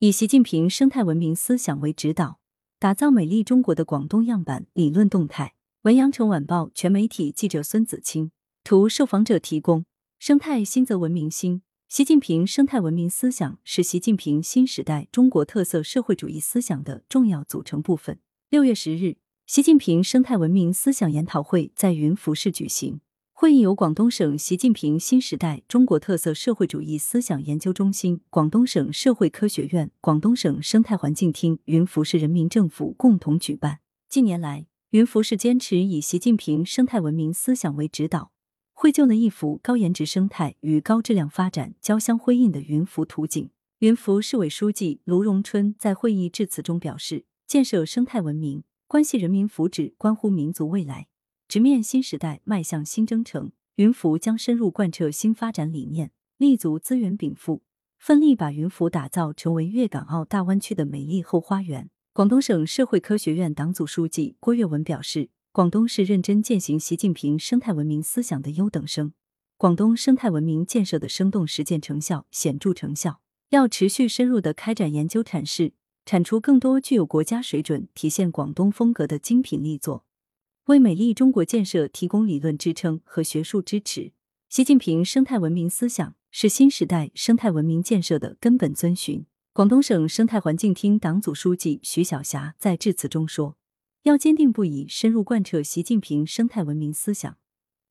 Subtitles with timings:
[0.00, 2.38] 以习近平生态文明思想为指导，
[2.78, 5.54] 打造美丽中国的广东样板理论动态。
[5.84, 8.30] 文阳城晚报全媒体记者孙子清
[8.62, 9.86] 图，受访者提供。
[10.18, 18.18] 生态新则文明新，习近平生态文明思想是习近平新时代中国特色社会主义思想的重要组成部分。
[18.50, 19.16] 六月十日，
[19.46, 23.00] 习近平生态文明思想研讨会在云浮市举行。
[23.38, 33.80] 会议由广东省习近平新时代中国特色社会主义思想研究中心、广东省社会科学院、广东省生态环境厅、云浮市人民政府共同举办。
[34.08, 38.32] 近年来，云浮市坚持以习近平生态文明思想为指导，
[38.72, 43.50] 绘就了一幅高颜值生态与高质量发展交相辉映的云浮图景。
[43.80, 51.08] 云浮市委书记卢荣春在会议致辞中表示：“建设生态文明，关系人民福祉，关乎民族未来。”
[51.56, 57.62] 直面新时代，迈向新征程，云浮将深入贯彻新发展理念，立足资源禀赋，
[57.98, 61.88] 奋力把云浮打造成为粤港澳大湾区的美丽后花园。
[62.12, 69.14] 广东省社会科学院党组书记郭跃文表示，广东是认真践行习近平生态文明思想的优等生，
[69.56, 75.72] 广东生态文明建设的生动实践成效显著成效，要持续深入的开展研究阐释，
[76.04, 80.04] 产出更多具有国家水准、体现广东风格的精品力作。
[80.66, 84.10] 为美丽中国建设提供理论支撑和学术支持。
[84.48, 89.24] 习近平生态文明思想是新时代生态文明建设的根本遵循。
[89.52, 93.56] 广东省生态环境厅党组书记徐晓霞在致辞中说
[94.02, 97.38] ：“要坚定不移深入贯彻习近平生态文明思想，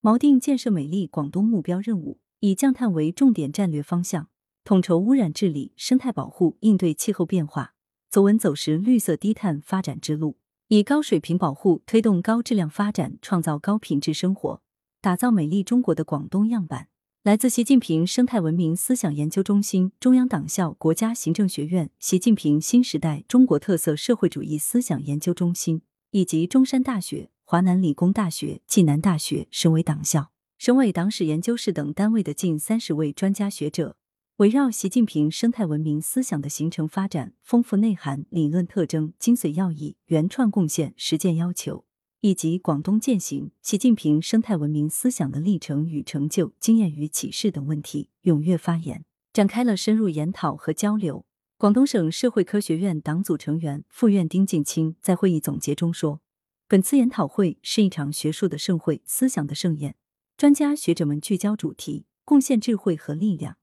[0.00, 4.28] 锚定建设美丽广东目标任务，以降碳为重点战略方向，
[4.62, 7.74] 统筹污染治理、生态保护、应对气候变化，
[8.08, 10.36] 走稳走实绿色低碳发展之路。”
[10.72, 14.62] 以高水平保护推动高质量发展，创造高品质生活，
[15.00, 16.86] 打造美丽中国的广东样板。
[17.24, 33.96] 来自习近平生态文明思想研究中心、中央党校、国家行政学院习近平新时代中国特色社会主义思想研究中心以及中山大学、华南理工大学、暨南大学省委党校、省委党史研究室等单位的近三十位专家学者。
[34.40, 41.84] 围绕习近平生态文明思想的形成发展、丰富内涵、理论特征、精髓要义、原创贡献、实践要求，
[42.22, 51.26] 以及广东践行习近平生态文明思想的历程与成就、经验与启示等问题，踊跃发言，展开了深入研讨和交流。
[51.58, 56.22] 广东省社会科学院党组成员、副院丁进清在会议总结中说
[56.66, 59.96] ：“本次研讨会是一场学术的盛会、思想的盛宴，
[60.38, 63.58] 专家学者们聚焦主题，贡献智慧和力量。”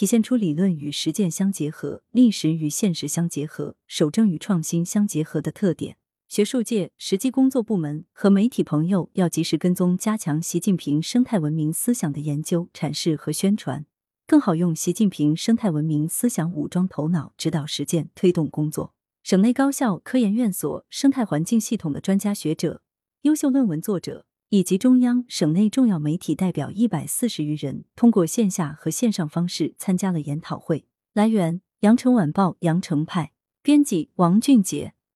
[0.00, 5.98] 体现出理论与实践相结合、历史与现实相结合、守正与创新相结合的特点。
[6.26, 13.84] 学术界、实际工作部门和媒体朋友要及时跟踪，加强习近平生态文明思想的研究、阐释和宣传，
[14.26, 18.94] 更好用习近平生态文明思想武装头脑，指导实践、推动工作。
[19.22, 22.80] 省内高校、科研院所、生态环境系统的专家学者、
[23.20, 24.24] 优秀论文作者。
[24.50, 30.86] 以及中央、省内重要媒体代表一百四十余人，通过线下和线上方式参加了研讨会。
[31.12, 33.30] 来源：羊城晚报羊城派，
[33.62, 34.94] 编辑王俊杰。